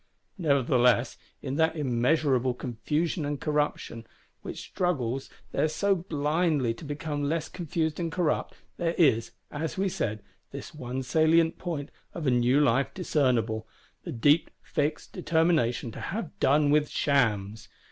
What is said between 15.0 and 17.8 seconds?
Determination to have done with Shams.